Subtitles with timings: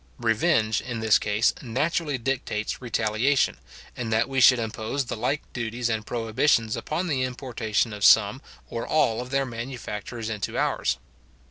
[0.17, 3.57] Revenge, in this case, naturally dictates retaliation,
[3.95, 8.41] and that we should impose the like duties and prohibitions upon the importation of some
[8.67, 10.97] or all of their manufactures into ours.